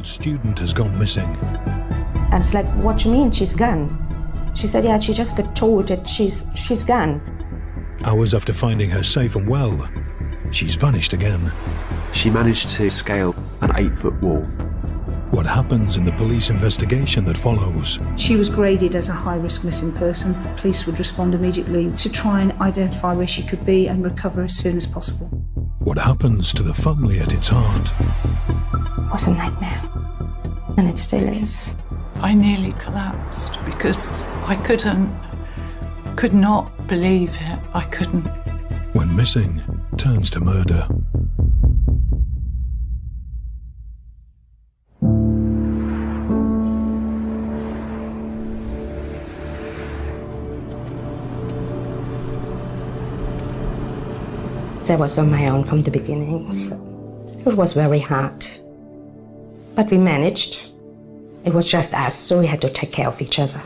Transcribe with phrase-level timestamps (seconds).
[0.00, 1.28] old student has gone missing.
[2.32, 3.84] And it's like, what do you mean she's gone?
[4.54, 7.20] She said, yeah, she just got told that she's she's gone.
[8.04, 9.76] Hours after finding her safe and well,
[10.52, 11.52] she's vanished again.
[12.14, 14.40] She managed to scale an eight foot wall.
[15.36, 18.00] What happens in the police investigation that follows?
[18.16, 20.34] She was graded as a high risk missing person.
[20.56, 24.56] Police would respond immediately to try and identify where she could be and recover as
[24.56, 25.26] soon as possible.
[25.80, 27.92] What happens to the family at its heart?
[29.10, 29.89] It was a nightmare.
[30.80, 31.76] And it still is.
[32.22, 35.14] I nearly collapsed because I couldn't,
[36.16, 37.58] could not believe it.
[37.74, 38.24] I couldn't.
[38.94, 39.60] When missing
[39.98, 40.88] turns to murder.
[54.88, 56.50] I was on my own from the beginning.
[56.54, 56.74] So
[57.44, 58.46] it was very hard.
[59.74, 60.69] But we managed.
[61.44, 63.62] It was just us, so we had to take care of each other.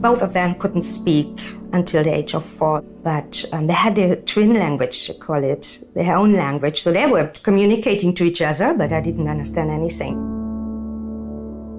[0.00, 1.40] Both of them couldn't speak
[1.72, 5.84] until the age of four, but um, they had their twin language, they call it,
[5.94, 6.80] their own language.
[6.80, 10.14] So they were communicating to each other, but I didn't understand anything.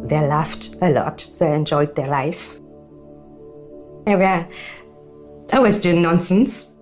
[0.07, 2.59] They laughed a lot, they enjoyed their life.
[4.05, 4.45] They were
[5.51, 6.73] always doing nonsense,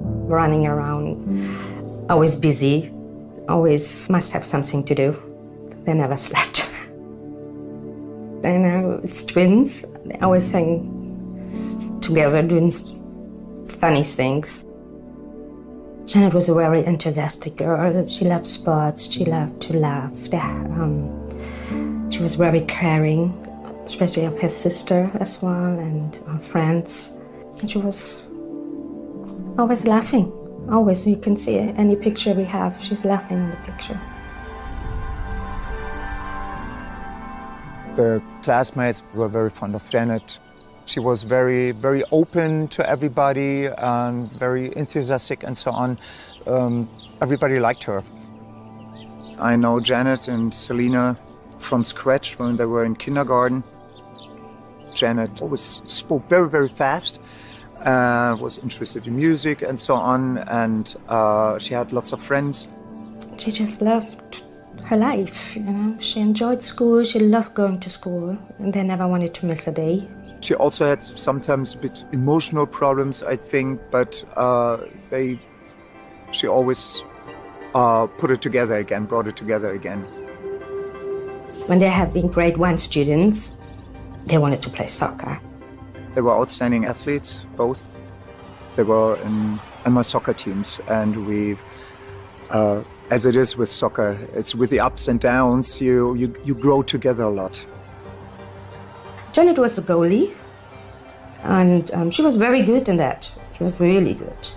[0.00, 2.92] running around, always busy,
[3.48, 5.33] always must have something to do.
[5.84, 6.70] They never slept.
[8.42, 9.84] they know it's twins.
[10.04, 12.70] They always hang together doing
[13.80, 14.64] funny things.
[16.06, 18.06] Janet was a very enthusiastic girl.
[18.06, 19.10] She loved sports.
[19.10, 20.32] She loved to laugh.
[20.32, 23.32] Um, she was very caring,
[23.86, 27.12] especially of her sister as well and her friends.
[27.60, 28.22] And she was
[29.58, 30.30] always laughing.
[30.70, 34.00] Always, you can see any picture we have, she's laughing in the picture.
[37.94, 40.40] The classmates were very fond of Janet.
[40.84, 45.98] She was very, very open to everybody, and very enthusiastic, and so on.
[46.46, 46.88] Um,
[47.22, 48.02] everybody liked her.
[49.38, 51.16] I know Janet and Selena
[51.58, 53.64] from scratch when they were in kindergarten.
[54.94, 57.20] Janet always spoke very, very fast,
[57.84, 62.68] uh, was interested in music and so on, and uh, she had lots of friends.
[63.38, 64.43] She just loved
[64.84, 65.96] her life, you know.
[65.98, 69.72] She enjoyed school, she loved going to school, and they never wanted to miss a
[69.72, 70.06] day.
[70.40, 74.78] She also had sometimes a bit emotional problems, I think, but uh,
[75.10, 75.38] they,
[76.32, 77.02] she always
[77.74, 80.02] uh, put it together again, brought it together again.
[81.66, 83.54] When they have been grade one students,
[84.26, 85.40] they wanted to play soccer.
[86.14, 87.88] They were outstanding athletes, both.
[88.76, 91.56] They were in, in my soccer teams, and we,
[92.50, 96.54] uh, as it is with soccer, it's with the ups and downs, you, you, you
[96.54, 97.64] grow together a lot.
[99.32, 100.32] Janet was a goalie,
[101.42, 103.30] and um, she was very good in that.
[103.56, 104.48] She was really good.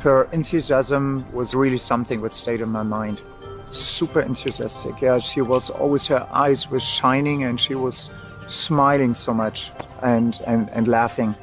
[0.00, 3.22] Her enthusiasm was really something that stayed in my mind.
[3.70, 5.00] Super enthusiastic.
[5.00, 8.10] Yeah, she was always, her eyes were shining and she was
[8.46, 9.70] smiling so much
[10.02, 11.34] and, and, and laughing.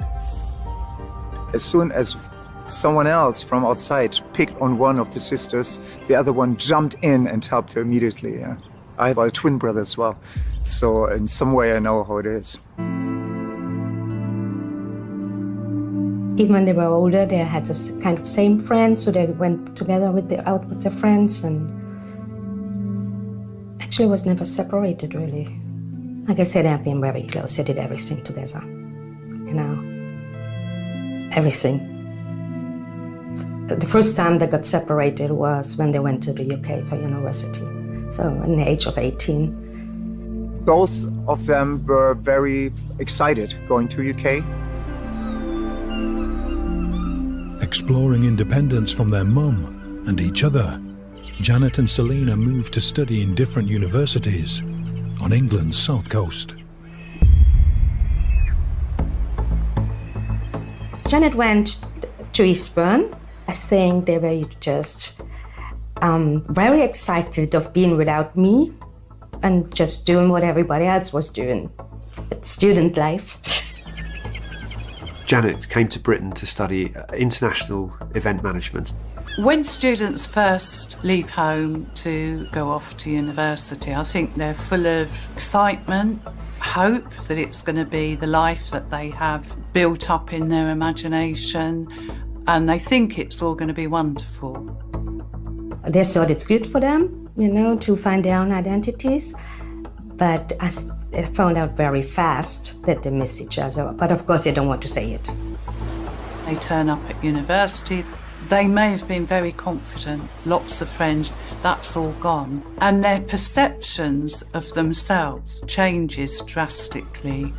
[1.54, 2.18] As soon as
[2.72, 7.28] someone else from outside picked on one of the sisters, the other one jumped in
[7.28, 8.40] and helped her immediately.
[8.40, 8.58] Yeah.
[8.98, 10.18] I have a twin brother as well,
[10.64, 12.58] so in some way I know how it is.
[16.38, 19.76] Even when they were older, they had the kind of same friends, so they went
[19.76, 21.70] together with the, out with their friends, and
[23.82, 25.48] actually was never separated really.
[26.28, 27.58] Like I said, I've been very close.
[27.58, 29.80] They did everything together, you know,
[31.34, 31.99] everything.
[33.70, 37.62] The first time they got separated was when they went to the UK for university.
[38.10, 40.62] So, at the age of 18.
[40.66, 44.44] Both of them were very excited going to UK.
[47.62, 50.82] Exploring independence from their mum and each other,
[51.40, 54.62] Janet and Selena moved to study in different universities
[55.22, 56.56] on England's south coast.
[61.08, 61.78] Janet went
[62.34, 63.16] to Eastbourne.
[63.50, 65.22] I think they were just
[66.04, 68.72] um, very excited of being without me
[69.42, 71.72] and just doing what everybody else was doing.
[72.44, 73.40] Student life.
[75.26, 78.94] Janet came to Britain to study uh, international event management.
[79.40, 85.10] When students first leave home to go off to university, I think they're full of
[85.34, 86.22] excitement,
[86.60, 90.70] hope that it's going to be the life that they have built up in their
[90.70, 91.88] imagination,
[92.50, 94.56] and they think it's all going to be wonderful.
[95.88, 99.36] They thought it's good for them, you know, to find their own identities,
[100.18, 100.72] but I
[101.12, 103.94] they found out very fast that they miss each other.
[103.94, 105.30] But of course, they don't want to say it.
[106.46, 108.04] They turn up at university.
[108.48, 112.64] They may have been very confident, lots of friends, that's all gone.
[112.80, 117.54] And their perceptions of themselves changes drastically.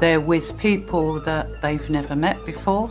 [0.00, 2.90] They're with people that they've never met before.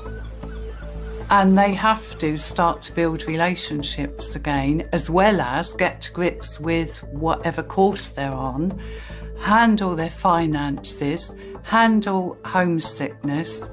[1.31, 6.60] And they have to start to build relationships again, as well as get to grips
[6.60, 8.81] with whatever course they're on
[9.40, 11.34] handle their finances,
[11.64, 13.68] handle homesickness.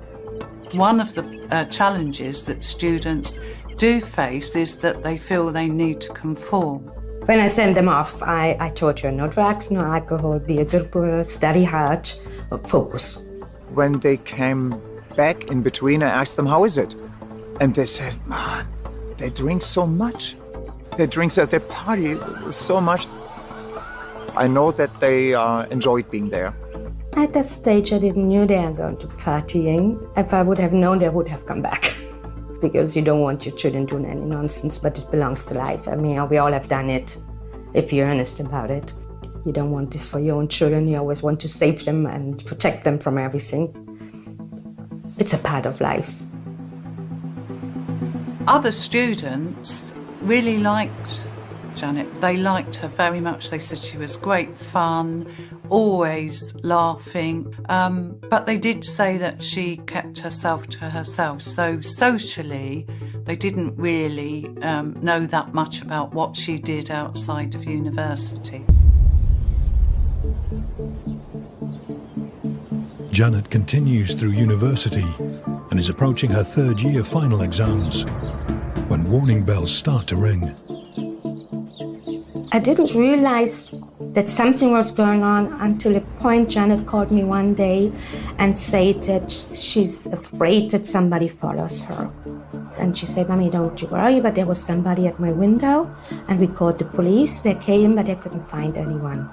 [0.72, 3.38] One of the uh, challenges that students
[3.76, 6.82] do face is that they feel they need to conform.
[7.26, 10.64] When I send them off, I, I told her no drugs, no alcohol, be a
[10.64, 12.08] good girl, study hard,
[12.66, 13.28] focus.
[13.74, 14.80] When they came
[15.16, 16.94] back in between, I asked them, How is it?
[17.60, 18.66] And they said, Man,
[19.16, 20.36] they drink so much.
[20.96, 22.16] They drink at their party
[22.50, 23.06] so much.
[24.36, 26.54] I know that they uh, enjoyed being there.
[27.14, 30.06] At that stage, I didn't know they are going to partying.
[30.16, 31.92] If I would have known, they would have come back.
[32.60, 35.88] because you don't want your children doing any nonsense, but it belongs to life.
[35.88, 37.16] I mean, we all have done it
[37.74, 38.92] if you're honest about it.
[39.44, 40.88] You don't want this for your own children.
[40.88, 43.72] You always want to save them and protect them from everything.
[45.18, 46.12] It's a part of life.
[48.46, 51.24] Other students really liked
[51.74, 52.20] Janet.
[52.20, 53.50] They liked her very much.
[53.50, 55.26] They said she was great fun,
[55.68, 57.52] always laughing.
[57.68, 61.42] Um, but they did say that she kept herself to herself.
[61.42, 62.86] So socially,
[63.24, 68.64] they didn't really um, know that much about what she did outside of university.
[73.10, 75.06] Janet continues through university
[75.70, 78.04] and is approaching her third year final exams
[78.88, 80.54] when warning bells start to ring.
[82.52, 87.54] I didn't realize that something was going on until a point Janet called me one
[87.54, 87.92] day
[88.38, 92.10] and said that she's afraid that somebody follows her.
[92.78, 95.94] And she said, Mommy, don't you worry, but there was somebody at my window,
[96.28, 97.42] and we called the police.
[97.42, 99.28] They came, but they couldn't find anyone.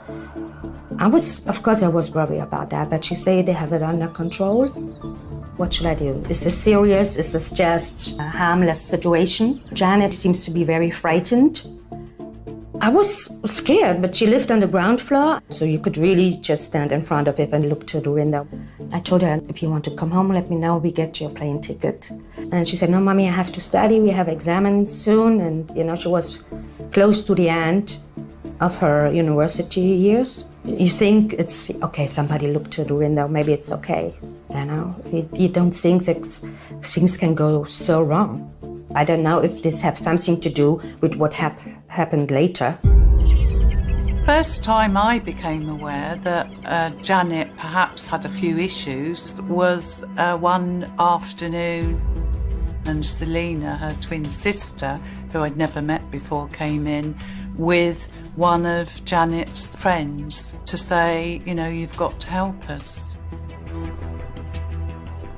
[0.97, 3.83] I was, of course, I was worried about that, but she said they have it
[3.83, 4.69] under control.
[5.57, 6.23] What should I do?
[6.29, 7.15] Is this serious?
[7.15, 9.63] Is this just a harmless situation?
[9.73, 11.63] Janet seems to be very frightened.
[12.81, 16.65] I was scared, but she lived on the ground floor, so you could really just
[16.65, 18.47] stand in front of it and look through the window.
[18.91, 21.29] I told her, if you want to come home, let me know, we get your
[21.29, 22.11] plane ticket.
[22.51, 25.39] And she said, no, mommy, I have to study, we have exams soon.
[25.39, 26.41] And, you know, she was
[26.91, 27.99] close to the end
[28.59, 30.47] of her university years.
[30.65, 34.13] You think it's, okay, somebody looked through the window, maybe it's okay.
[34.53, 36.23] You know, you, you don't think that
[36.83, 38.49] things can go so wrong.
[38.95, 42.77] I don't know if this has something to do with what hap- happened later.
[44.25, 50.37] First time I became aware that uh, Janet perhaps had a few issues was uh,
[50.37, 51.99] one afternoon,
[52.85, 54.99] and Selina, her twin sister,
[55.31, 57.17] who I'd never met before, came in
[57.57, 63.17] with one of Janet's friends to say, you know, you've got to help us.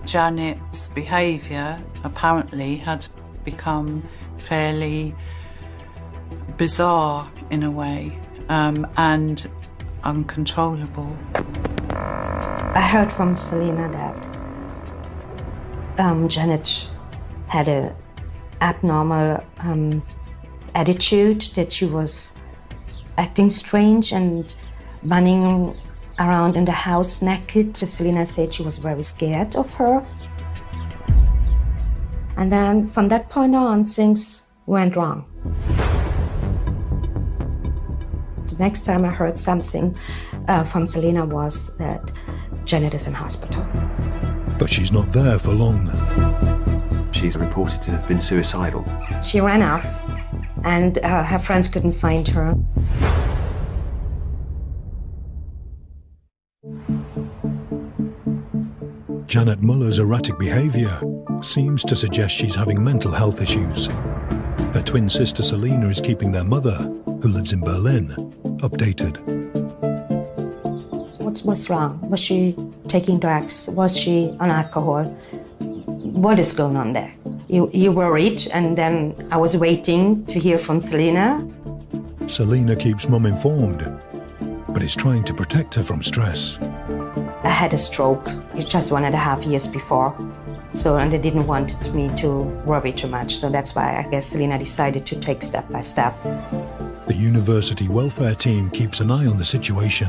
[0.05, 3.07] Janet's behaviour apparently had
[3.43, 4.07] become
[4.37, 5.15] fairly
[6.57, 8.17] bizarre in a way
[8.49, 9.47] um, and
[10.03, 11.17] uncontrollable.
[11.91, 14.39] I heard from Selina that
[15.99, 16.87] um, Janet
[17.47, 17.95] had a
[18.61, 20.03] abnormal um,
[20.73, 22.33] attitude, that she was
[23.17, 24.53] acting strange and
[25.03, 25.77] running
[26.19, 27.75] around in the house naked.
[27.77, 30.05] Selina said she was very scared of her.
[32.37, 35.25] And then from that point on, things went wrong.
[38.47, 39.97] The next time I heard something
[40.47, 42.11] uh, from Selena was that
[42.65, 43.65] Janet is in hospital.
[44.57, 45.89] But she's not there for long.
[47.11, 48.85] She's reported to have been suicidal.
[49.23, 49.85] She ran off,
[50.63, 52.53] and uh, her friends couldn't find her.
[59.35, 60.97] Janet Muller's erratic behaviour
[61.41, 63.87] seems to suggest she's having mental health issues.
[63.87, 66.77] Her twin sister Selina is keeping their mother,
[67.21, 68.15] who lives in Berlin,
[68.61, 69.17] updated.
[71.19, 71.99] What's, was wrong?
[72.09, 72.55] Was she
[72.87, 73.67] taking drugs?
[73.71, 75.03] Was she on alcohol?
[75.03, 77.13] What is going on there?
[77.49, 81.45] You, you worried, and then I was waiting to hear from Selina.
[82.27, 83.83] Selina keeps mum informed,
[84.69, 86.57] but is trying to protect her from stress.
[87.45, 90.17] I had a stroke just one and a half years before.
[90.73, 93.35] So, and they didn't want me to worry too much.
[93.35, 96.15] So that's why I guess Selina decided to take step by step.
[97.05, 100.07] The university welfare team keeps an eye on the situation.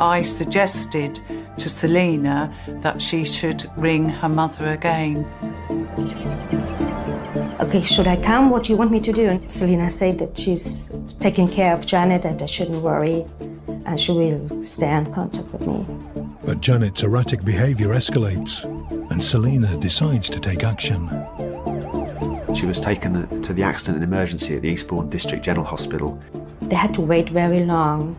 [0.00, 1.20] I suggested
[1.58, 2.52] to Selina
[2.82, 5.24] that she should ring her mother again.
[7.60, 8.50] Okay, should I come?
[8.50, 9.28] What do you want me to do?
[9.28, 10.90] And Selina said that she's
[11.20, 13.24] taking care of Janet and I shouldn't worry
[13.92, 15.84] and she will stay in contact with me.
[16.46, 18.64] But Janet's erratic behaviour escalates,
[19.10, 21.08] and Selina decides to take action.
[22.54, 26.18] She was taken to the accident and emergency at the Eastbourne District General Hospital.
[26.62, 28.16] They had to wait very long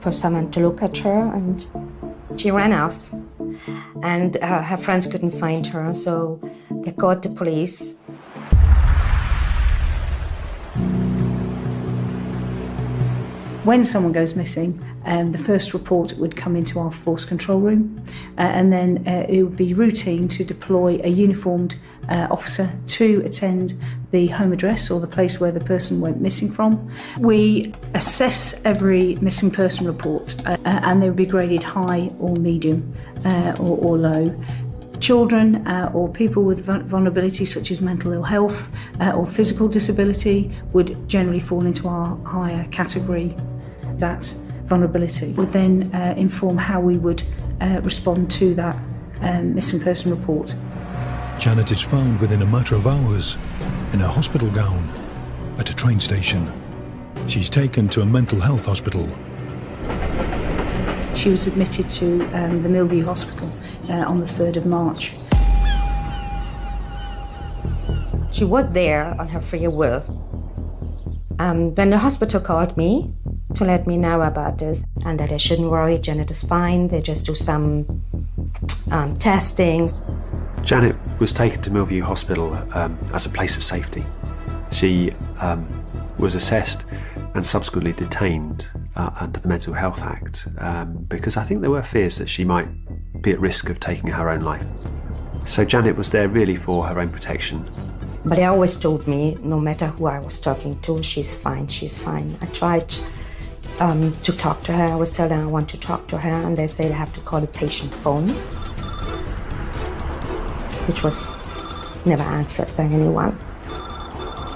[0.00, 1.66] for someone to look at her, and
[2.40, 3.12] she ran off.
[4.02, 7.94] And uh, her friends couldn't find her, so they called the police.
[13.64, 18.02] When someone goes missing, um, the first report would come into our force control room,
[18.38, 21.76] uh, and then uh, it would be routine to deploy a uniformed
[22.08, 23.78] uh, officer to attend
[24.12, 26.90] the home address or the place where the person went missing from.
[27.18, 32.94] We assess every missing person report, uh, and they would be graded high or medium
[33.26, 34.44] uh, or, or low
[35.00, 40.54] children uh, or people with vulnerability such as mental ill health uh, or physical disability
[40.72, 43.34] would generally fall into our higher category
[43.94, 47.22] that vulnerability would then uh, inform how we would
[47.60, 48.76] uh, respond to that
[49.20, 50.54] um, missing person report.
[51.38, 53.36] Janet is found within a matter of hours
[53.92, 54.88] in a hospital gown
[55.58, 56.52] at a train station.
[57.28, 59.08] She's taken to a mental health hospital.
[61.20, 63.52] She was admitted to um, the Mill View Hospital
[63.90, 65.12] uh, on the 3rd of March.
[68.32, 70.02] She was there on her free will.
[71.38, 73.12] Um, when the hospital called me
[73.54, 77.02] to let me know about this and that I shouldn't worry, Janet is fine, they
[77.02, 78.02] just do some
[78.90, 79.90] um, testing.
[80.62, 84.06] Janet was taken to Mill View Hospital um, as a place of safety.
[84.72, 85.68] She um,
[86.16, 86.86] was assessed
[87.34, 91.82] and subsequently detained uh, under the Mental Health Act um, because I think there were
[91.82, 92.68] fears that she might
[93.22, 94.66] be at risk of taking her own life.
[95.46, 97.70] So Janet was there really for her own protection.
[98.24, 101.98] But they always told me, no matter who I was talking to, she's fine, she's
[101.98, 102.36] fine.
[102.42, 102.94] I tried
[103.78, 104.84] um, to talk to her.
[104.84, 107.20] I was telling I want to talk to her, and they said I have to
[107.20, 108.28] call the patient phone,
[110.86, 111.34] which was
[112.04, 113.38] never answered by anyone.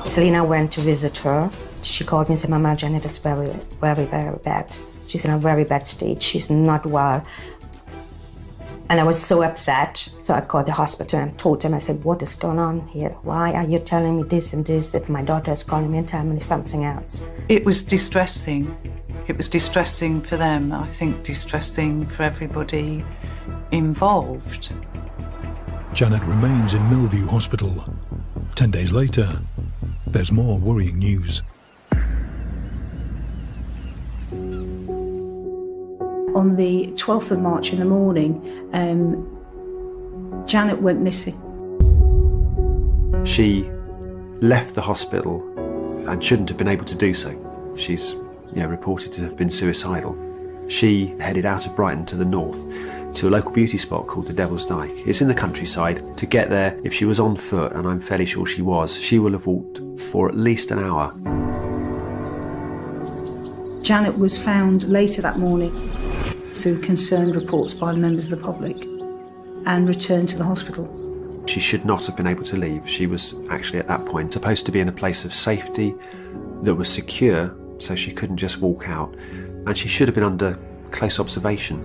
[0.06, 1.50] Selina went to visit her.
[1.84, 3.46] She called me and said, Mama, Janet is very,
[3.80, 4.76] very, very bad.
[5.06, 6.22] She's in a very bad state.
[6.22, 7.22] She's not well.
[8.88, 10.08] And I was so upset.
[10.22, 13.10] So I called the hospital and told them, I said, What is going on here?
[13.22, 16.08] Why are you telling me this and this if my daughter is calling me and
[16.08, 17.22] telling me something else?
[17.48, 18.76] It was distressing.
[19.26, 23.02] It was distressing for them, I think distressing for everybody
[23.70, 24.72] involved.
[25.94, 27.84] Janet remains in Mill View Hospital.
[28.54, 29.38] Ten days later,
[30.06, 31.42] there's more worrying news.
[36.44, 41.32] On the 12th of March in the morning, um, Janet went missing.
[43.24, 43.62] She
[44.42, 45.40] left the hospital
[46.06, 47.30] and shouldn't have been able to do so.
[47.78, 48.12] She's
[48.52, 50.14] you know, reported to have been suicidal.
[50.68, 52.62] She headed out of Brighton to the north
[53.14, 54.92] to a local beauty spot called the Devil's Dyke.
[55.06, 56.18] It's in the countryside.
[56.18, 59.18] To get there, if she was on foot, and I'm fairly sure she was, she
[59.18, 61.10] will have walked for at least an hour.
[63.82, 65.72] Janet was found later that morning
[66.54, 68.82] through concerned reports by members of the public
[69.66, 70.88] and returned to the hospital.
[71.46, 72.88] She should not have been able to leave.
[72.88, 75.94] She was actually at that point supposed to be in a place of safety
[76.62, 79.14] that was secure so she couldn't just walk out.
[79.66, 80.58] And she should have been under
[80.90, 81.82] close observation.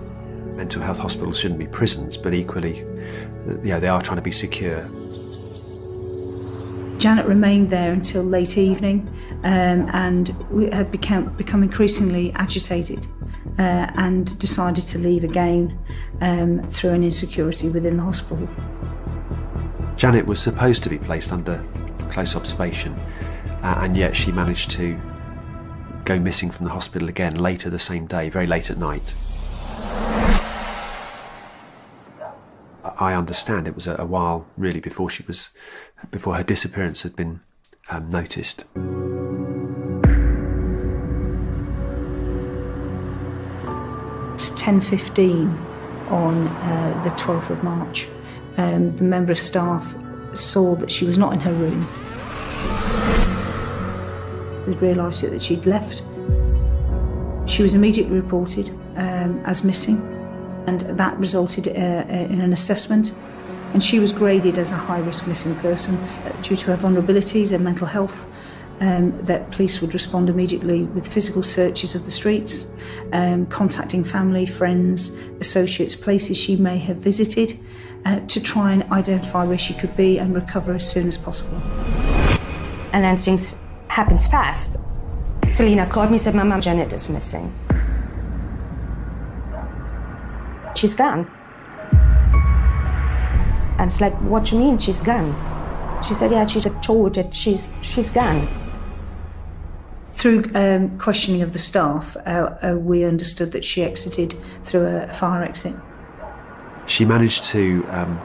[0.56, 2.84] Mental health hospitals shouldn't be prisons, but equally,
[3.46, 4.88] know, they are trying to be secure.
[7.00, 9.08] Janet remained there until late evening
[9.42, 10.28] um, and
[10.70, 13.06] had become, become increasingly agitated
[13.58, 15.78] uh, and decided to leave again
[16.20, 18.46] um, through an insecurity within the hospital.
[19.96, 21.64] Janet was supposed to be placed under
[22.10, 22.94] close observation,
[23.62, 25.00] uh, and yet she managed to
[26.04, 29.14] go missing from the hospital again later the same day, very late at night.
[33.00, 35.50] I understand, it was a, a while really before she was,
[36.10, 37.40] before her disappearance had been
[37.88, 38.66] um, noticed.
[44.34, 48.06] It's 10.15 on uh, the 12th of March.
[48.58, 49.94] Um, the member of staff
[50.34, 51.88] saw that she was not in her room.
[54.66, 56.02] They realised that she'd left.
[57.48, 60.19] She was immediately reported um, as missing,
[60.70, 63.12] and that resulted uh, uh in an assessment.
[63.72, 67.52] And she was graded as a high risk missing person uh, due to her vulnerabilities
[67.52, 68.26] and mental health.
[68.82, 72.66] Um, that police would respond immediately with physical searches of the streets,
[73.12, 75.10] um, contacting family, friends,
[75.40, 77.58] associates, places she may have visited
[78.06, 81.60] uh, to try and identify where she could be and recover as soon as possible.
[82.94, 83.54] And then things
[83.88, 84.78] happens fast.
[85.52, 87.52] Selena called me and said, mum Janet is missing.
[90.80, 91.30] She's gone.
[93.78, 95.36] And it's like, what do you mean she's gone?
[96.02, 98.48] She said, yeah, she just told that she's, she's gone.
[100.14, 104.34] Through um, questioning of the staff, uh, uh, we understood that she exited
[104.64, 105.74] through a fire exit.
[106.86, 108.18] She managed to um,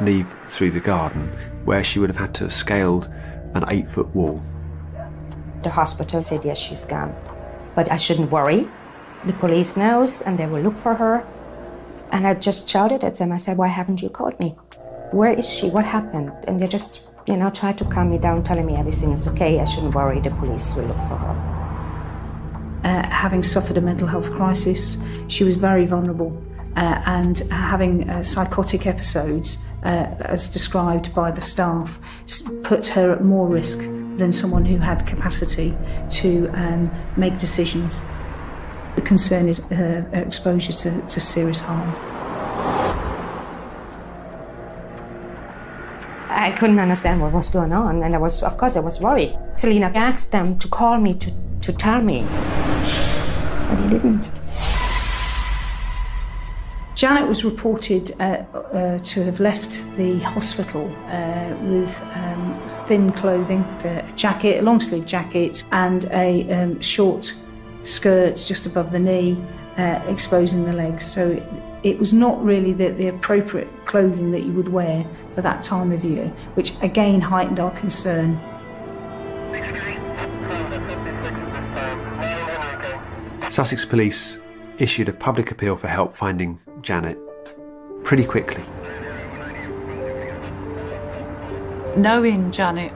[0.00, 3.10] leave through the garden, where she would have had to have scaled
[3.54, 4.40] an eight foot wall.
[5.64, 7.12] The hospital said, yes, she's gone.
[7.74, 8.68] But I shouldn't worry.
[9.26, 11.26] The police knows and they will look for her.
[12.12, 13.32] And I just shouted at them.
[13.32, 14.56] I said, why haven't you called me?
[15.12, 15.68] Where is she?
[15.68, 16.32] What happened?
[16.46, 19.60] And they just, you know, tried to calm me down, telling me everything is okay.
[19.60, 20.20] I shouldn't worry.
[20.20, 22.80] The police will look for her.
[22.84, 24.96] Uh, having suffered a mental health crisis,
[25.28, 26.32] she was very vulnerable
[26.76, 31.98] uh, and having uh, psychotic episodes, uh, as described by the staff,
[32.62, 33.80] put her at more risk
[34.16, 35.76] than someone who had capacity
[36.10, 38.02] to um, make decisions.
[39.00, 41.88] The concern is her exposure to, to serious harm.
[46.28, 49.34] I couldn't understand what was going on, and I was, of course, I was worried.
[49.56, 52.26] Selena asked them to call me to, to tell me,
[53.68, 54.30] but he didn't.
[56.94, 63.62] Janet was reported uh, uh, to have left the hospital uh, with um, thin clothing,
[63.84, 67.34] a jacket, a long sleeve jacket, and a um, short
[67.82, 69.42] skirt just above the knee,
[69.78, 71.04] uh, exposing the legs.
[71.04, 71.42] So
[71.82, 75.92] it was not really the, the appropriate clothing that you would wear for that time
[75.92, 78.38] of year, which again heightened our concern.
[83.50, 84.38] Sussex Police
[84.78, 87.18] issued a public appeal for help finding Janet
[88.04, 88.64] pretty quickly.
[91.96, 92.92] Knowing Janet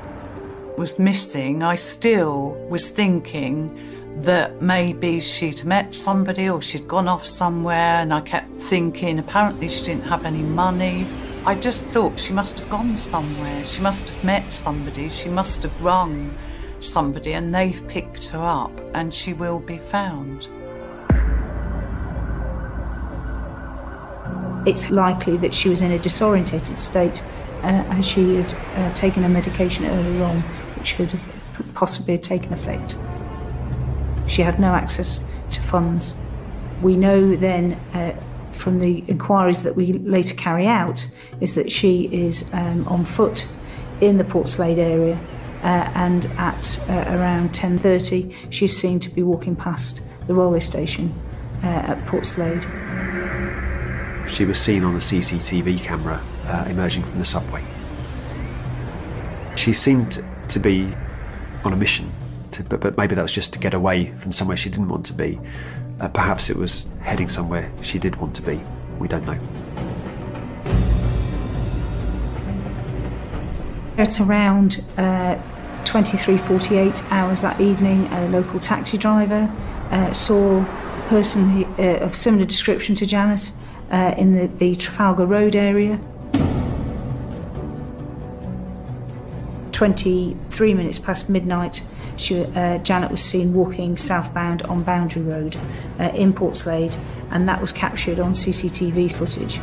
[0.78, 3.76] was missing, I still was thinking
[4.22, 9.68] that maybe she'd met somebody or she'd gone off somewhere, and I kept thinking apparently
[9.68, 11.06] she didn't have any money.
[11.44, 15.62] I just thought she must have gone somewhere, she must have met somebody, she must
[15.62, 16.36] have rung
[16.80, 20.48] somebody, and they've picked her up, and she will be found.
[24.66, 27.22] it's likely that she was in a disorientated state
[27.62, 30.40] uh, as she had uh, taken a medication earlier on,
[30.78, 31.28] which could have
[31.74, 32.96] possibly taken effect.
[34.26, 36.14] She had no access to funds.
[36.82, 38.14] We know then uh,
[38.50, 41.06] from the inquiries that we later carry out
[41.40, 43.46] is that she is um, on foot
[44.00, 45.18] in the Portslade area
[45.62, 51.14] uh, and at uh, around 10.30 she's seen to be walking past the railway station
[51.62, 52.62] uh, at Portslade
[54.28, 57.64] she was seen on a CCTV camera uh, emerging from the subway.
[59.56, 60.92] She seemed to be
[61.62, 62.12] on a mission,
[62.54, 65.06] to, but, but, maybe that was just to get away from somewhere she didn't want
[65.06, 65.38] to be.
[66.00, 68.60] Uh, perhaps it was heading somewhere she did want to be.
[68.98, 69.38] We don't know.
[73.96, 75.36] At around uh,
[75.84, 79.48] 23:48 hours that evening, a local taxi driver
[79.90, 83.52] uh, saw a person uh, of similar description to Janet
[83.90, 86.00] uh, in the, the Trafalgar Road area.
[89.74, 91.82] 23 minutes past midnight,
[92.16, 95.56] she, uh, Janet was seen walking southbound on Boundary Road
[95.98, 96.96] uh, in Portslade,
[97.30, 99.60] and that was captured on CCTV footage.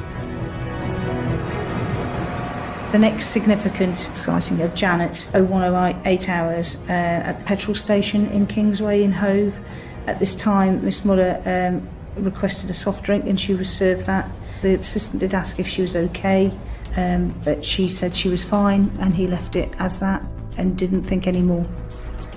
[2.92, 9.04] The next significant sighting of Janet, 0108 hours uh, at the petrol station in Kingsway
[9.04, 9.60] in Hove.
[10.08, 14.30] At this time, Miss Muller um, requested a soft drink and she was served that.
[14.62, 16.52] The assistant did ask if she was okay,
[16.98, 20.22] um, but she said she was fine and he left it as that
[20.58, 21.66] and didn't think any more.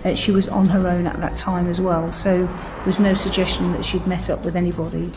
[0.04, 3.14] Uh, she was on her own at that time as well, so there was no
[3.14, 5.10] suggestion that she'd met up with anybody.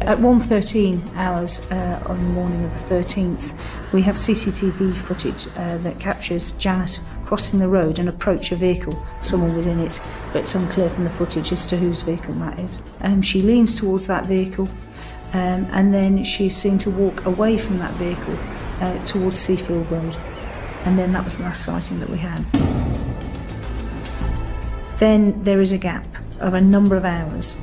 [0.00, 3.58] At 1.13 hours uh, on the morning of the 13th,
[3.94, 9.02] we have CCTV footage uh, that captures Janet crossing the road and approach a vehicle.
[9.22, 10.00] Someone was in it,
[10.32, 12.82] but it's unclear from the footage as to whose vehicle that is.
[13.00, 14.68] Um, she leans towards that vehicle
[15.32, 18.36] um, and then she's seen to walk away from that vehicle
[18.80, 20.16] uh, towards Seafield Road.
[20.84, 22.44] And then that was the last sighting that we had.
[24.98, 26.06] Then there is a gap
[26.40, 27.56] of a number of hours.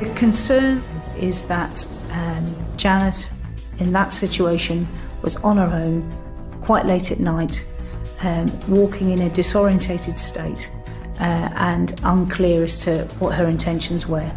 [0.00, 0.82] The concern
[1.16, 3.28] is that um, Janet,
[3.78, 4.86] in that situation,
[5.22, 6.10] was on her own
[6.60, 7.66] quite late at night,
[8.22, 10.70] um, walking in a disorientated state
[11.20, 14.30] uh, and unclear as to what her intentions were.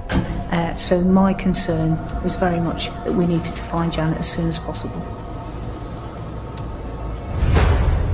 [0.51, 4.49] Uh, so my concern was very much that we needed to find Janet as soon
[4.49, 5.01] as possible.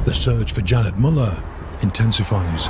[0.06, 1.44] The search for Janet Muller
[1.82, 2.68] intensifies.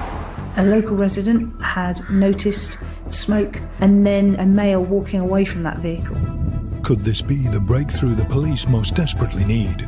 [0.58, 2.78] A local resident had noticed
[3.12, 6.18] smoke and then a male walking away from that vehicle.
[6.84, 9.86] Could this be the breakthrough the police most desperately need?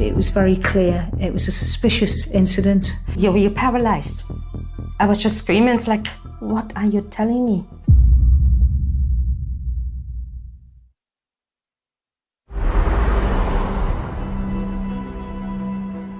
[0.00, 2.92] It was very clear it was a suspicious incident.
[3.16, 4.24] You were paralyzed.
[5.00, 5.74] I was just screaming.
[5.74, 6.08] It's like,
[6.40, 7.66] what are you telling me?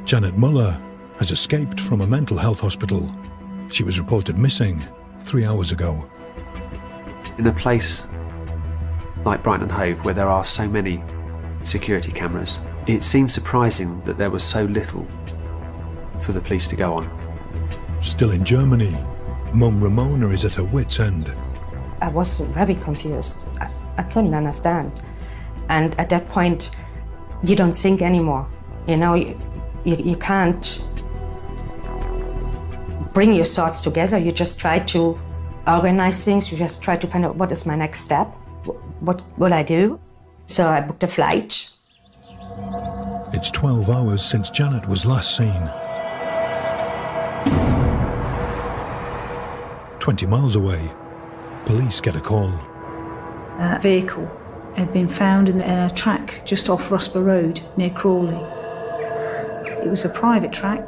[0.09, 0.81] Janet Muller
[1.19, 3.15] has escaped from a mental health hospital.
[3.69, 4.83] She was reported missing
[5.21, 6.09] three hours ago.
[7.37, 8.07] In a place
[9.27, 11.05] like Brighton Hove, where there are so many
[11.63, 15.07] security cameras, it seems surprising that there was so little
[16.21, 17.99] for the police to go on.
[18.01, 18.97] Still in Germany,
[19.53, 21.31] Mum Ramona is at her wits' end.
[22.01, 23.47] I was very confused.
[23.61, 24.91] I, I couldn't understand.
[25.69, 26.71] And at that point,
[27.45, 28.49] you don't think anymore.
[28.87, 29.39] You know, you,
[29.89, 30.85] you, you can't
[33.13, 34.19] bring your thoughts together.
[34.19, 35.19] You just try to
[35.67, 36.53] organize things.
[36.53, 38.35] You just try to find out what is my next step.
[39.01, 39.99] What will I do?
[40.47, 41.71] So I booked a flight.
[43.33, 45.71] It's 12 hours since Janet was last seen.
[50.01, 50.91] 20 miles away,
[51.67, 52.53] police get a call.
[53.59, 54.31] A vehicle
[54.75, 58.58] had been found in a track just off Rusper Road near Crawley.
[59.85, 60.87] It was a private track.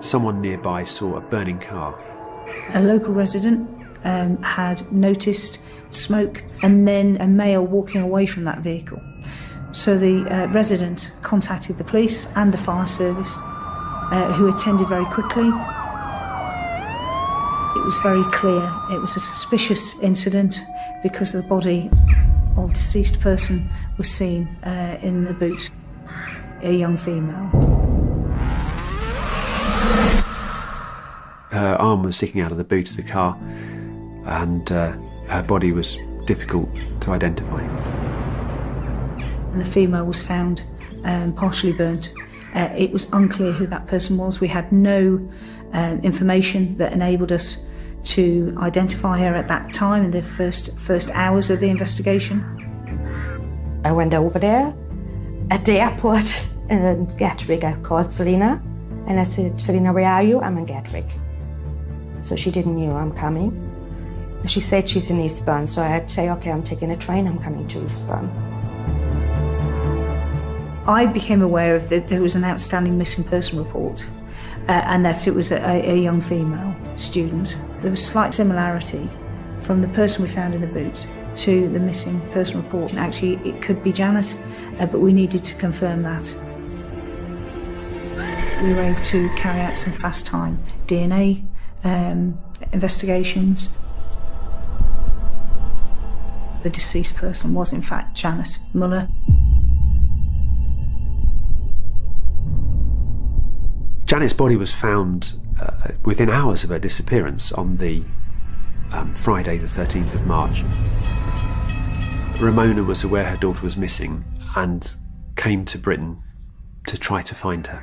[0.00, 1.98] Someone nearby saw a burning car.
[2.74, 3.68] A local resident
[4.04, 5.58] um, had noticed
[5.90, 9.00] smoke and then a male walking away from that vehicle.
[9.72, 15.04] So the uh, resident contacted the police and the fire service, uh, who attended very
[15.06, 15.48] quickly.
[17.76, 20.60] It was very clear it was a suspicious incident
[21.02, 21.90] because the body
[22.56, 25.70] of deceased person was seen uh, in the boot,
[26.62, 27.50] a young female.
[31.50, 33.38] Her arm was sticking out of the boot of the car,
[34.24, 34.92] and uh,
[35.28, 36.68] her body was difficult
[37.00, 37.62] to identify.
[39.52, 40.64] And the female was found
[41.04, 42.12] um, partially burnt.
[42.54, 44.40] Uh, it was unclear who that person was.
[44.40, 45.30] We had no
[45.72, 47.58] um, information that enabled us
[48.04, 52.44] to identify her at that time in the first first hours of the investigation.
[53.84, 54.74] I went over there
[55.50, 57.64] at the airport in Gatwick.
[57.64, 58.62] I called Selina
[59.06, 60.40] and I said, Selina, where are you?
[60.40, 61.06] I'm in Gatwick.
[62.20, 63.62] So she didn't know I'm coming.
[64.46, 67.66] She said she's in Eastbourne, so I'd say, okay, I'm taking a train, I'm coming
[67.68, 68.30] to Eastbourne.
[70.86, 74.06] I became aware of that there was an outstanding missing person report
[74.68, 77.56] uh, and that it was a, a, young female student.
[77.82, 79.08] There was slight similarity
[79.62, 82.94] from the person we found in the boot to the missing person report.
[82.94, 84.36] Actually, it could be Janet,
[84.78, 86.34] uh, but we needed to confirm that.
[88.62, 91.46] We were able to carry out some fast time DNA
[91.84, 92.40] um,
[92.72, 93.68] investigations.
[96.62, 99.08] The deceased person was, in fact, Janet Muller.
[104.06, 108.02] Janet's body was found uh, within hours of her disappearance on the
[108.92, 110.64] um, Friday, the 13th of March.
[112.38, 114.22] Ramona was aware her daughter was missing
[114.56, 114.94] and
[115.36, 116.22] came to Britain
[116.86, 117.82] to try to find her.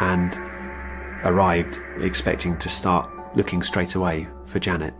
[0.00, 0.38] And
[1.24, 4.94] arrived expecting to start looking straight away for Janet.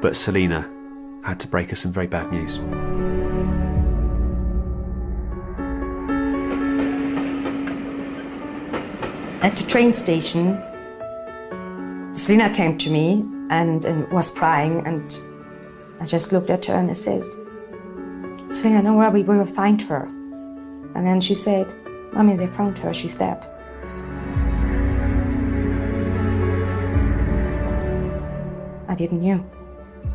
[0.00, 0.70] But Selina
[1.24, 2.58] had to break her some very bad news.
[9.42, 10.62] At the train station,
[12.14, 15.12] Selina came to me and, and, was crying, and
[16.00, 17.22] I just looked at her and I said,
[18.56, 20.04] Selina, don't worry, we will find her.
[20.94, 21.66] And then she said,
[22.14, 23.46] Mommy, they found her, she's dead.
[28.88, 29.44] I didn't know.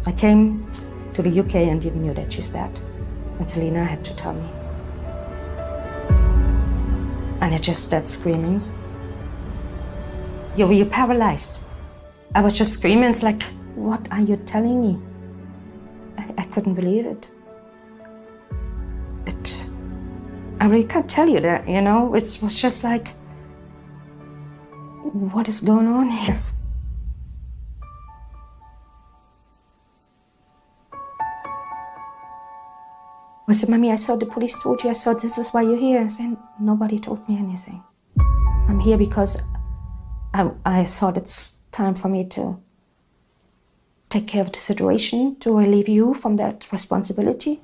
[0.07, 0.69] I came
[1.13, 2.77] to the UK and didn't know that she's dead.
[3.39, 4.49] And Selena had to tell me.
[7.41, 8.61] And I just started screaming.
[10.57, 11.61] You were paralyzed.
[12.33, 13.09] I was just screaming.
[13.09, 13.43] It's like,
[13.75, 14.99] what are you telling me?
[16.17, 17.29] I, I couldn't believe it.
[19.25, 19.65] It.
[20.59, 22.13] I really can't tell you that, you know?
[22.15, 23.09] It was just like,
[25.13, 26.39] what is going on here?
[33.47, 34.89] I said, Mommy, I saw the police told you.
[34.89, 36.01] I saw this is why you're here.
[36.01, 37.83] I said, Nobody told me anything.
[38.67, 39.39] I'm here because
[40.33, 42.59] I, I thought it's time for me to
[44.15, 47.59] take care of the situation, to relieve you from that responsibility.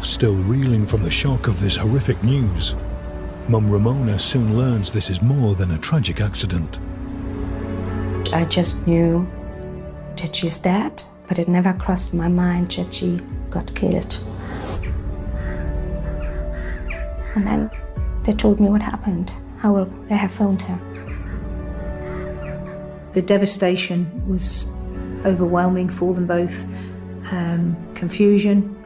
[0.00, 2.74] Still reeling from the shock of this horrific news,
[3.46, 6.80] Mum Ramona soon learns this is more than a tragic accident.
[8.32, 9.30] I just knew
[10.16, 14.18] that she's dead but it never crossed my mind that she got killed.
[17.34, 17.70] And then
[18.24, 20.91] they told me what happened, how they have found her.
[23.12, 24.66] The devastation was
[25.24, 26.64] overwhelming for them both.
[27.30, 28.76] Um, confusion.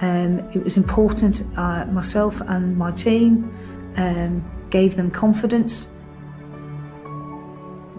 [0.00, 1.42] Um, it was important.
[1.56, 3.54] Uh, myself and my team
[3.96, 5.88] um, gave them confidence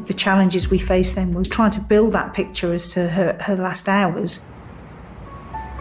[0.10, 3.56] the challenges we faced then was trying to build that picture as to her, her
[3.56, 4.42] last hours.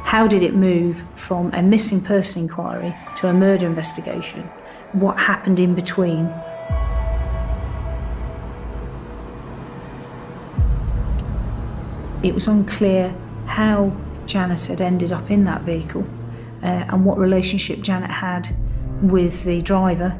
[0.02, 4.42] How did it move from a missing person inquiry to a murder investigation?
[4.92, 6.26] What happened in between?
[12.22, 13.14] It was unclear
[13.46, 16.06] how Janet had ended up in that vehicle
[16.62, 18.48] uh, and what relationship Janet had
[19.02, 20.18] with the driver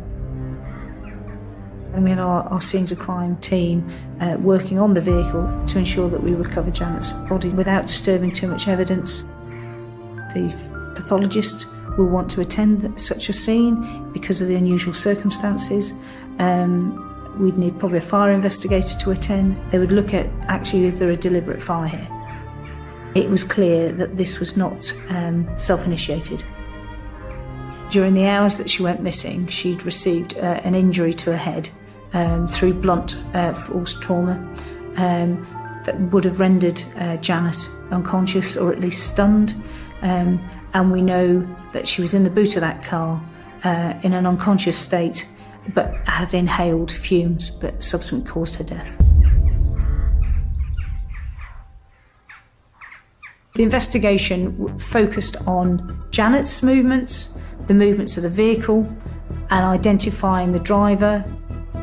[2.05, 3.89] we had our, our scenes of crime team
[4.21, 8.49] uh, working on the vehicle to ensure that we recover Janet's body without disturbing too
[8.49, 9.23] much evidence.
[10.35, 10.55] The
[10.95, 15.93] pathologist will want to attend such a scene because of the unusual circumstances.
[16.39, 17.08] Um,
[17.39, 19.57] we'd need probably a fire investigator to attend.
[19.71, 22.09] They would look at actually is there a deliberate fire here.
[23.15, 26.45] It was clear that this was not um, self initiated.
[27.91, 31.71] During the hours that she went missing, she'd received uh, an injury to her head
[32.13, 34.35] um, through blunt uh, force trauma
[34.97, 35.47] um,
[35.85, 39.55] that would have rendered uh, Janet unconscious or at least stunned.
[40.03, 40.39] Um,
[40.75, 43.23] and we know that she was in the boot of that car
[43.65, 45.27] uh, in an unconscious state
[45.75, 48.99] but had inhaled fumes that subsequently caused her death.
[53.55, 57.29] The investigation focused on Janet's movements,
[57.67, 58.89] the movements of the vehicle,
[59.51, 61.25] and identifying the driver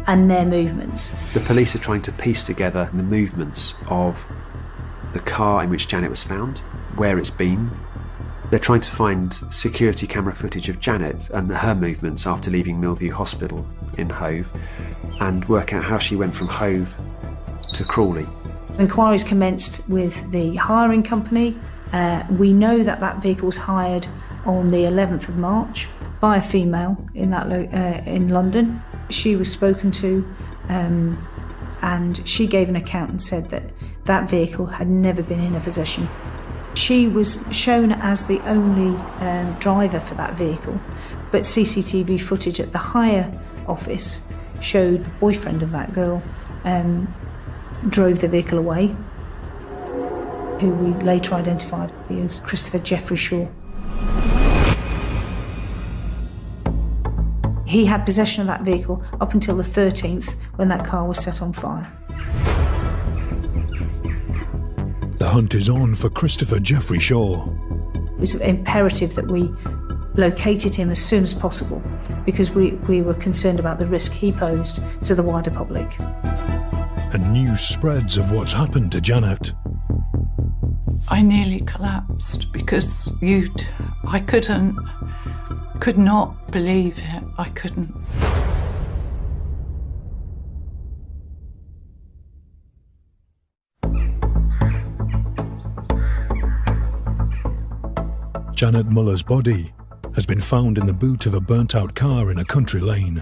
[0.07, 1.13] and their movements.
[1.33, 4.25] The police are trying to piece together the movements of
[5.11, 6.59] the car in which Janet was found,
[6.95, 7.71] where it's been.
[8.51, 12.95] They're trying to find security camera footage of Janet and her movements after leaving Mill
[12.95, 13.65] View Hospital
[13.97, 14.51] in Hove
[15.19, 16.95] and work out how she went from Hove
[17.73, 18.25] to Crawley.
[18.77, 21.57] Inquiries commenced with the hiring company.
[21.91, 24.05] Uh, we know that that vehicle was hired
[24.45, 25.87] on the 11th of March
[26.19, 28.81] by a female in that lo- uh, in London.
[29.09, 30.27] She was spoken to,
[30.69, 31.27] um,
[31.81, 33.63] and she gave an account and said that
[34.05, 36.07] that vehicle had never been in her possession.
[36.75, 40.79] She was shown as the only um, driver for that vehicle,
[41.31, 43.31] but CCTV footage at the hire
[43.67, 44.21] office
[44.59, 46.21] showed the boyfriend of that girl
[46.65, 47.13] um,
[47.89, 48.87] drove the vehicle away,
[50.59, 53.47] who we later identified as Christopher Jeffrey Shaw.
[57.65, 61.41] He had possession of that vehicle up until the 13th when that car was set
[61.41, 61.91] on fire.
[65.35, 67.49] The hunt is on for Christopher Jeffrey Shaw.
[67.93, 69.51] It was imperative that we
[70.13, 71.83] located him as soon as possible
[72.25, 75.93] because we, we were concerned about the risk he posed to the wider public.
[75.99, 79.51] And news spreads of what's happened to Janet.
[81.09, 83.53] I nearly collapsed because you
[84.07, 84.77] I couldn't
[85.81, 87.23] could not believe it.
[87.37, 87.93] I couldn't.
[98.55, 99.73] Janet Muller's body
[100.13, 103.21] has been found in the boot of a burnt out car in a country lane.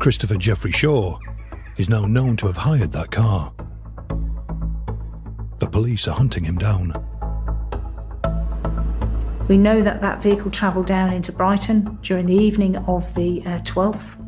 [0.00, 1.20] Christopher Jeffrey Shaw
[1.76, 3.52] is now known to have hired that car.
[5.60, 6.92] The police are hunting him down.
[9.46, 13.60] We know that that vehicle travelled down into Brighton during the evening of the uh,
[13.60, 14.18] 12th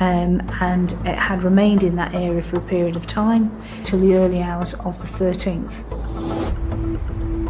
[0.00, 4.14] um, and it had remained in that area for a period of time till the
[4.14, 5.99] early hours of the 13th.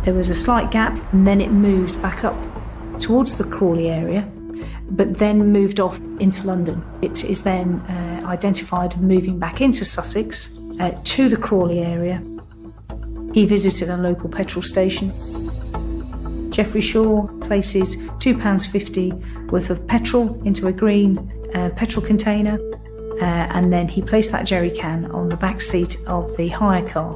[0.02, 2.36] There was a slight gap and then it moved back up
[3.00, 4.30] towards the Crawley area
[4.90, 6.84] but then moved off into London.
[7.00, 12.22] It is then uh, identified moving back into Sussex uh, to the Crawley area.
[13.32, 15.12] He visited a local petrol station.
[16.50, 21.18] Jeffrey Shaw places £2.50 worth of petrol into a green
[21.54, 22.58] uh, petrol container
[23.20, 26.86] uh, and then he placed that jerry can on the back seat of the hire
[26.88, 27.12] car,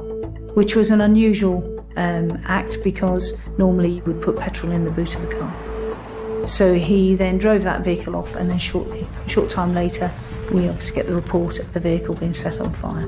[0.53, 5.15] which was an unusual um, act because normally you would put petrol in the boot
[5.15, 6.47] of a car.
[6.47, 10.11] So he then drove that vehicle off, and then shortly, a short time later,
[10.51, 13.07] we obviously get the report of the vehicle being set on fire.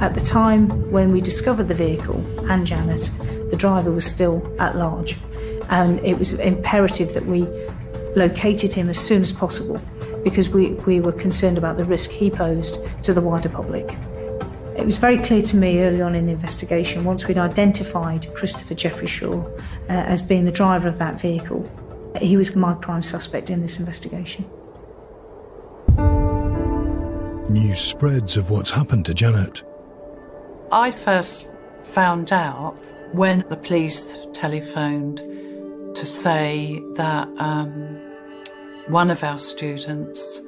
[0.00, 3.10] At the time when we discovered the vehicle and Janet,
[3.50, 5.18] the driver was still at large,
[5.68, 7.46] and it was imperative that we
[8.14, 9.80] located him as soon as possible
[10.22, 13.96] because we, we were concerned about the risk he posed to the wider public.
[14.86, 18.74] It was very clear to me early on in the investigation, once we'd identified Christopher
[18.74, 19.48] Jeffrey Shaw uh,
[19.88, 21.68] as being the driver of that vehicle,
[22.20, 24.44] he was my prime suspect in this investigation.
[27.50, 29.64] News spreads of what's happened to Janet.
[30.70, 31.50] I first
[31.82, 32.78] found out
[33.12, 35.16] when the police telephoned
[35.96, 38.00] to say that um,
[38.86, 40.40] one of our students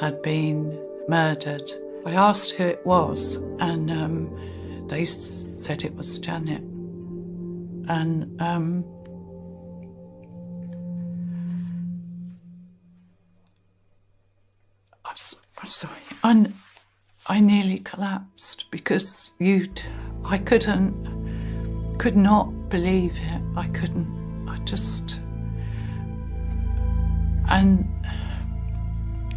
[0.00, 1.70] had been murdered
[2.08, 6.62] I asked who it was, and um, they said it was Janet.
[7.90, 8.82] And um,
[15.04, 15.16] I'm,
[15.58, 15.92] I'm sorry,
[16.24, 16.54] and
[17.26, 19.68] I nearly collapsed because you,
[20.24, 23.42] I couldn't, could not believe it.
[23.54, 24.48] I couldn't.
[24.48, 25.20] I just,
[27.50, 27.86] and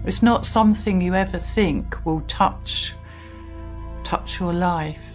[0.06, 2.96] it's not something you ever think will touch
[4.04, 5.08] touch your life.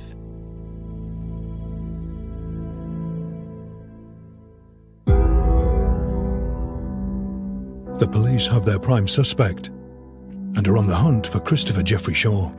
[7.98, 12.50] The police have their prime suspect and are on the hunt for Christopher Jeffrey Shaw.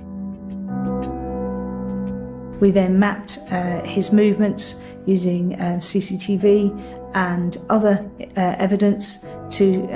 [2.59, 9.19] We then mapped uh, his movements using uh, CCTV and other uh, evidence
[9.51, 9.87] to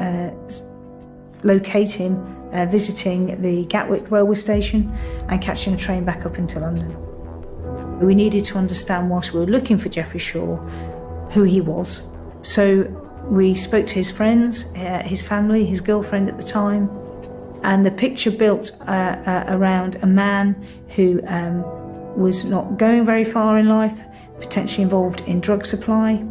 [1.43, 4.93] him uh, visiting the Gatwick railway station
[5.29, 6.95] and catching a train back up into London.
[7.99, 10.57] We needed to understand whilst we were looking for Jeffrey Shaw
[11.31, 12.01] who he was.
[12.41, 12.83] So
[13.25, 16.89] we spoke to his friends, uh, his family, his girlfriend at the time,
[17.63, 21.61] and the picture built uh, uh, around a man who um,
[22.17, 24.03] was not going very far in life,
[24.39, 26.23] potentially involved in drug supply,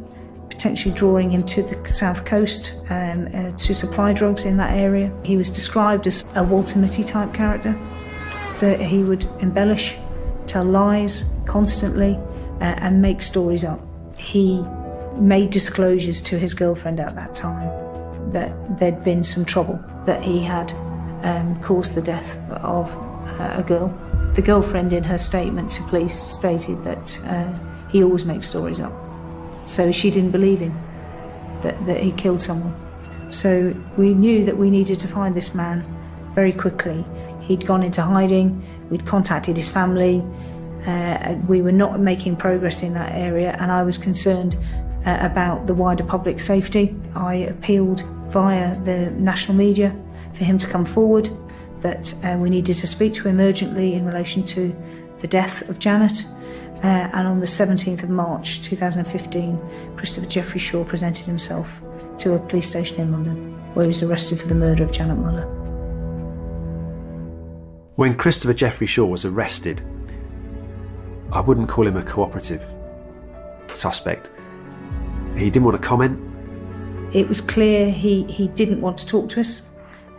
[0.61, 5.11] potentially drawing him to the south coast um, uh, to supply drugs in that area.
[5.25, 7.73] He was described as a Walter Mitty type character,
[8.59, 9.97] that he would embellish,
[10.45, 12.15] tell lies constantly,
[12.61, 13.81] uh, and make stories up.
[14.19, 14.63] He
[15.17, 17.71] made disclosures to his girlfriend at that time
[18.33, 20.71] that there'd been some trouble, that he had
[21.23, 22.95] um, caused the death of
[23.41, 23.89] uh, a girl.
[24.35, 27.51] The girlfriend, in her statement to police, stated that uh,
[27.89, 29.10] he always makes stories up.
[29.71, 30.77] So she didn't believe him
[31.61, 32.75] that, that he killed someone.
[33.31, 35.87] So we knew that we needed to find this man
[36.35, 37.05] very quickly.
[37.41, 40.25] He'd gone into hiding, we'd contacted his family,
[40.87, 44.57] uh, we were not making progress in that area, and I was concerned
[45.07, 46.97] uh, about the wider public safety.
[47.15, 49.95] I appealed via the national media
[50.33, 51.31] for him to come forward,
[51.81, 54.75] that uh, we needed to speak to him urgently in relation to
[55.21, 56.25] the death of Janet.
[56.83, 59.61] Uh, and on the 17th of March 2015,
[59.97, 61.83] Christopher Jeffrey Shaw presented himself
[62.19, 65.19] to a police station in London, where he was arrested for the murder of Janet
[65.19, 65.47] Muller.
[67.97, 69.83] When Christopher Jeffrey Shaw was arrested,
[71.33, 72.65] I wouldn't call him a cooperative
[73.75, 74.31] suspect.
[75.37, 76.19] He didn't want to comment.
[77.15, 79.61] It was clear he, he didn't want to talk to us,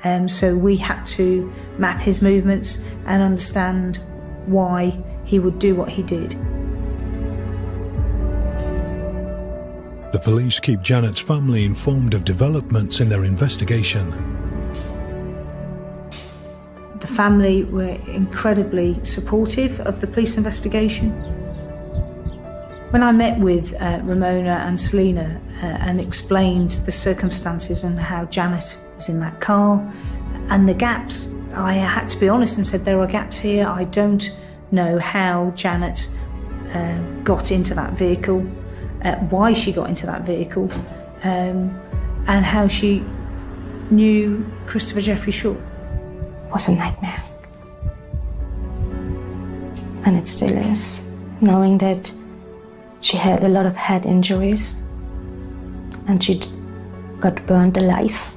[0.04, 2.78] um, so we had to map his movements
[3.08, 3.98] and understand
[4.46, 4.92] why
[5.26, 6.36] he would do what he did.
[10.12, 14.12] The police keep Janet's family informed of developments in their investigation.
[17.00, 21.12] The family were incredibly supportive of the police investigation.
[22.92, 28.26] When I met with uh, Ramona and Selina uh, and explained the circumstances and how
[28.26, 29.80] Janet was in that car
[30.50, 33.66] and the gaps, I had to be honest and said there are gaps here.
[33.66, 34.30] I don't
[34.72, 36.10] know how Janet
[36.74, 38.46] uh, got into that vehicle.
[39.04, 40.70] Uh, why she got into that vehicle,
[41.24, 41.80] um,
[42.28, 43.04] and how she
[43.90, 45.56] knew Christopher Jeffrey Shaw.
[46.52, 47.24] Was a nightmare.
[50.06, 51.06] And it still is,
[51.40, 52.12] knowing that
[53.00, 54.82] she had a lot of head injuries
[56.08, 56.42] and she
[57.22, 58.36] got burned alive,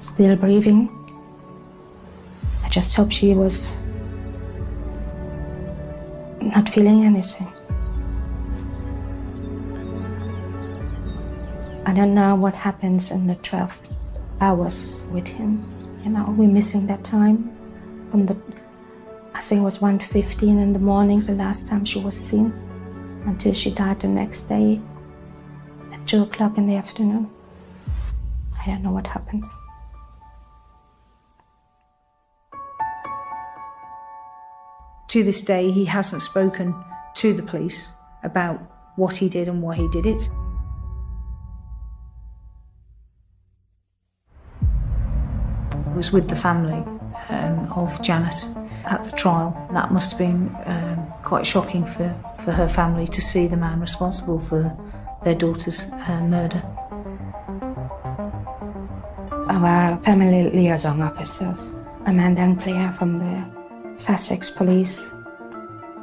[0.00, 0.90] still breathing.
[2.62, 3.78] I just hope she was
[6.42, 7.53] not feeling anything.
[11.94, 13.78] I don't know what happens in the 12
[14.40, 15.64] hours with him.
[16.02, 17.56] You know, we're missing that time
[18.10, 18.36] from the,
[19.32, 22.52] I think it was 1.15 in the morning, the last time she was seen,
[23.26, 24.80] until she died the next day
[25.92, 27.30] at 2 o'clock in the afternoon.
[28.60, 29.44] I don't know what happened.
[35.06, 36.74] To this day, he hasn't spoken
[37.18, 37.92] to the police
[38.24, 38.60] about
[38.96, 40.28] what he did and why he did it.
[45.94, 46.82] Was with the family
[47.28, 48.44] um, of Janet
[48.84, 49.68] at the trial.
[49.72, 53.80] That must have been um, quite shocking for, for her family to see the man
[53.80, 54.76] responsible for
[55.24, 56.62] their daughter's uh, murder.
[59.48, 61.72] Our family liaison officers,
[62.06, 63.44] Amanda and Claire from the
[63.96, 65.10] Sussex police,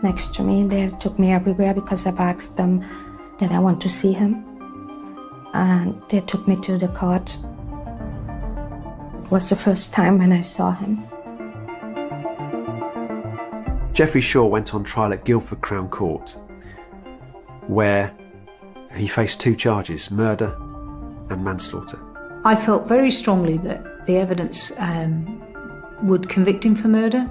[0.01, 2.83] next to me, they took me everywhere because I've asked them
[3.39, 4.45] that I want to see him.
[5.53, 7.37] And they took me to the court
[9.32, 11.03] was the first time when I saw him.
[13.93, 16.38] Jeffrey Shaw went on trial at Guildford Crown Court,
[17.67, 18.13] where
[18.93, 20.55] he faced two charges murder
[21.29, 21.99] and manslaughter.
[22.43, 25.41] I felt very strongly that the evidence um,
[26.03, 27.29] would convict him for murder.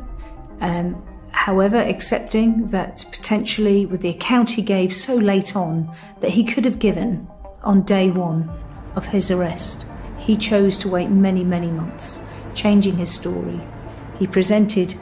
[0.60, 6.44] Um, however, accepting that potentially, with the account he gave so late on, that he
[6.44, 7.28] could have given
[7.62, 8.50] on day one
[8.96, 9.86] of his arrest,
[10.30, 12.20] he chose to wait many, many months,
[12.54, 13.60] changing his story.
[14.16, 14.94] He presented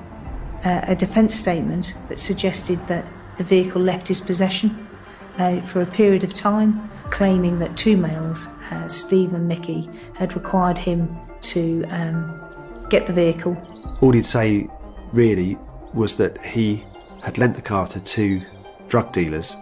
[0.64, 3.04] uh, a defence statement that suggested that
[3.36, 4.88] the vehicle left his possession
[5.36, 10.34] uh, for a period of time, claiming that two males, uh, Steve and Mickey, had
[10.34, 12.40] required him to um,
[12.88, 13.54] get the vehicle.
[14.00, 14.66] All he'd say
[15.12, 15.58] really
[15.92, 16.82] was that he
[17.22, 18.40] had lent the car to two
[18.88, 19.58] drug dealers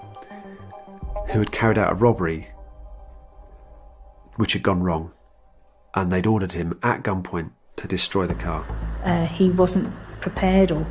[1.32, 2.46] who had carried out a robbery
[4.36, 5.10] which had gone wrong
[5.96, 8.64] and they'd ordered him at gunpoint to destroy the car.
[9.04, 10.86] Uh, he wasn't prepared or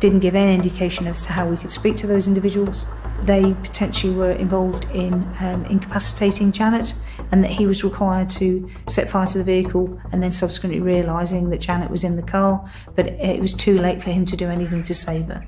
[0.00, 2.86] didn't give any indication as to how we could speak to those individuals.
[3.22, 6.92] They potentially were involved in um, incapacitating Janet
[7.30, 11.50] and that he was required to set fire to the vehicle and then subsequently realising
[11.50, 14.48] that Janet was in the car, but it was too late for him to do
[14.48, 15.44] anything to save her.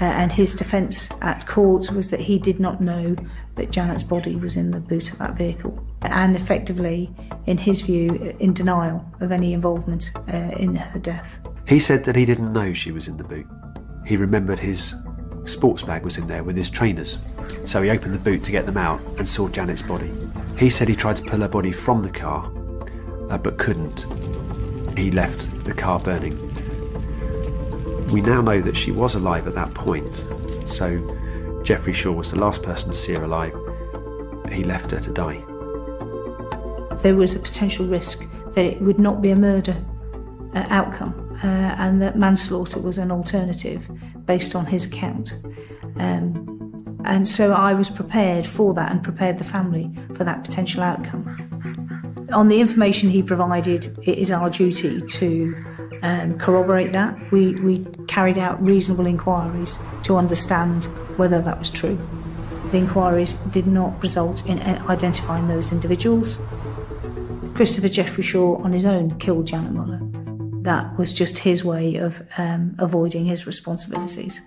[0.00, 3.16] Uh, and his defence at court was that he did not know
[3.56, 7.12] that Janet's body was in the boot of that vehicle, and effectively,
[7.46, 11.40] in his view, in denial of any involvement uh, in her death.
[11.66, 13.46] He said that he didn't know she was in the boot.
[14.06, 14.94] He remembered his
[15.44, 17.18] sports bag was in there with his trainers,
[17.64, 20.10] so he opened the boot to get them out and saw Janet's body.
[20.56, 22.50] He said he tried to pull her body from the car,
[23.30, 24.06] uh, but couldn't.
[24.96, 26.36] He left the car burning.
[28.08, 30.26] We now know that she was alive at that point,
[30.64, 33.54] so Jeffrey Shaw was the last person to see her alive.
[34.50, 35.44] He left her to die.
[37.02, 38.24] There was a potential risk
[38.54, 39.76] that it would not be a murder
[40.54, 43.88] uh, outcome uh, and that manslaughter was an alternative
[44.26, 45.36] based on his account.
[45.96, 46.58] Um,
[47.04, 51.34] and so I was prepared for that and prepared the family for that potential outcome.
[52.32, 55.54] On the information he provided, it is our duty to
[56.02, 57.16] um, corroborate that.
[57.30, 57.76] We, we
[58.06, 60.86] carried out reasonable inquiries to understand
[61.16, 61.98] whether that was true.
[62.70, 66.38] The inquiries did not result in identifying those individuals.
[67.58, 70.00] Christopher Jeffrey Shaw, on his own, killed Janet Muller.
[70.62, 74.40] That was just his way of um, avoiding his responsibilities.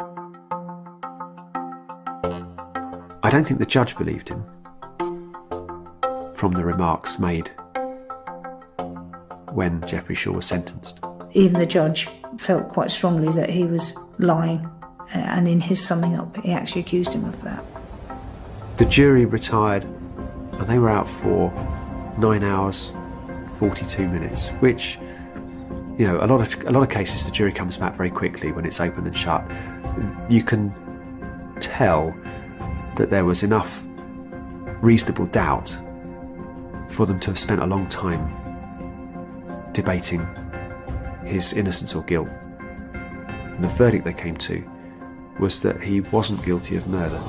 [3.22, 4.46] I don't think the judge believed him
[6.34, 7.52] from the remarks made
[9.52, 11.02] when Jeffrey Shaw was sentenced
[11.34, 12.08] even the judge
[12.38, 14.66] felt quite strongly that he was lying,
[15.14, 17.64] uh, and in his summing up, he actually accused him of that.
[18.78, 21.52] The jury retired, and they were out for
[22.18, 22.94] nine hours,
[23.62, 24.98] 42 minutes, which,
[25.96, 28.52] you know, a lot of a lot of cases the jury comes back very quickly
[28.52, 29.46] when it's open and shut.
[30.28, 30.74] You can
[31.60, 32.12] tell
[32.96, 33.84] that there was enough
[34.82, 35.80] reasonable doubt
[36.90, 38.34] for them to have spent a long time
[39.74, 40.28] debating
[41.24, 42.30] his innocence or guilt.
[42.30, 44.68] And the verdict they came to
[45.40, 47.22] was that he wasn't guilty of murder.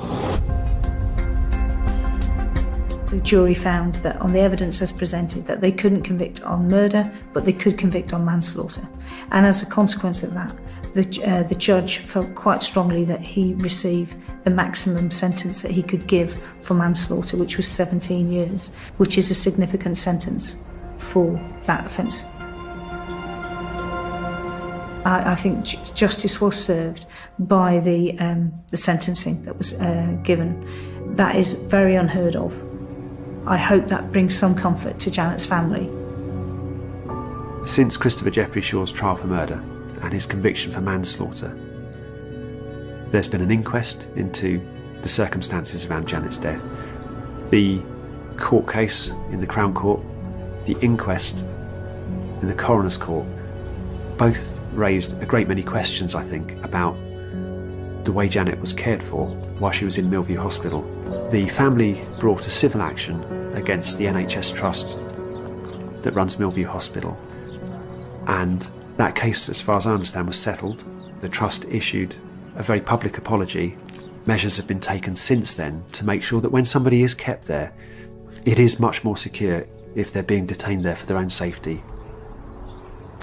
[3.13, 7.13] The jury found that on the evidence as presented that they couldn't convict on murder,
[7.31, 8.81] but they could convict on manslaughter.
[9.29, 10.51] And as a consequence of that,
[10.95, 15.83] the, uh, the judge felt quite strongly that he received the maximum sentence that he
[15.83, 20.57] could give for manslaughter, which was 17 years, which is a significant sentence
[20.97, 22.25] for that offence.
[25.05, 27.05] I, I think justice was served
[27.37, 31.15] by the, um, the sentencing that was uh, given.
[31.15, 32.72] That is very unheard of.
[33.45, 35.89] I hope that brings some comfort to Janet's family.
[37.65, 39.61] Since Christopher Jeffrey Shaw's trial for murder
[40.01, 41.53] and his conviction for manslaughter,
[43.09, 44.65] there's been an inquest into
[45.01, 46.69] the circumstances around Janet's death.
[47.49, 47.83] The
[48.37, 50.01] court case in the Crown Court,
[50.63, 51.41] the inquest
[52.41, 53.27] in the Coroner's Court,
[54.17, 56.95] both raised a great many questions, I think, about
[58.05, 59.27] the way Janet was cared for
[59.59, 60.81] while she was in Mill View Hospital.
[61.29, 63.23] The family brought a civil action
[63.55, 64.97] against the NHS Trust
[66.03, 67.17] that runs Mill View Hospital.
[68.27, 70.83] And that case, as far as I understand, was settled.
[71.21, 72.15] The Trust issued
[72.55, 73.77] a very public apology.
[74.25, 77.73] Measures have been taken since then to make sure that when somebody is kept there,
[78.45, 81.83] it is much more secure if they're being detained there for their own safety.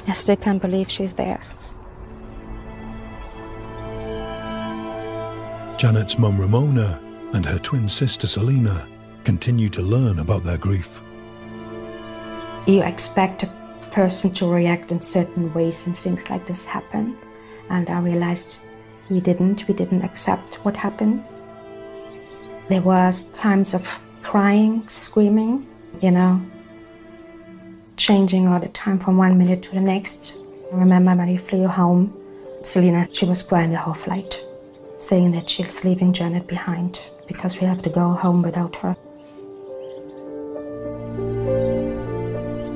[0.09, 1.41] I still can't believe she's there.
[5.77, 7.01] Janet's mum Ramona
[7.33, 8.87] and her twin sister Selina
[9.25, 11.01] continue to learn about their grief.
[12.67, 13.51] You expect a
[13.93, 17.17] person to react in certain ways and things like this happen.
[17.69, 18.61] And I realized
[19.09, 19.67] we didn't.
[19.69, 21.25] We didn't accept what happened.
[22.69, 23.89] There was times of
[24.23, 25.67] crying, screaming,
[26.01, 26.41] you know,
[27.97, 30.37] changing all the time from one minute to the next.
[30.73, 32.17] I remember when we flew home,
[32.63, 34.45] Selina, she was crying the whole flight
[35.01, 37.01] saying that she's leaving Janet behind
[37.31, 38.97] because we have to go home without her.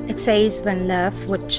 [0.08, 1.52] It says when love would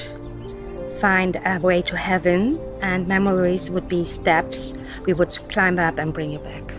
[0.98, 4.72] find a way to heaven and memories would be steps,
[5.04, 6.72] we would climb up and bring you back.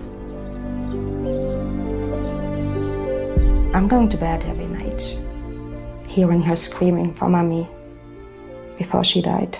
[3.76, 5.20] I'm going to bed every night,
[6.08, 7.70] hearing her screaming for mommy
[8.80, 9.60] before she died.